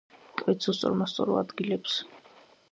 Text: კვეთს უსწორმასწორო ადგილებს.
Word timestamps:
კვეთს 0.41 0.71
უსწორმასწორო 0.73 1.37
ადგილებს. 1.43 2.01